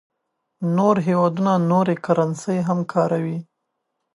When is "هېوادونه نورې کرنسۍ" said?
1.07-2.57